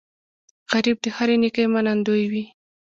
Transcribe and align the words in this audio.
غریب 0.71 0.97
د 1.03 1.07
هرې 1.15 1.35
نیکۍ 1.41 1.65
منندوی 1.73 2.23
وي 2.31 2.43